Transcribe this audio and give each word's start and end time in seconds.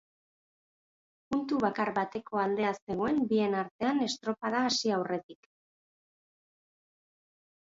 Puntu 1.33 1.59
bakar 1.63 1.91
bateko 1.97 2.41
aldea 2.43 2.71
zegoen 2.93 3.19
bien 3.33 3.59
artean 3.59 4.01
estropada 4.07 4.63
hasi 4.71 4.95
aurretik. 4.97 5.53